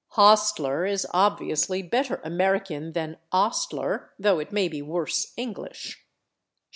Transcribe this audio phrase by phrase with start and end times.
[0.13, 6.03] /Hostler/ is obviously better American than /ostler/, though it may be worse English.